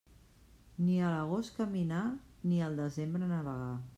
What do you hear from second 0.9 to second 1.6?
a l'agost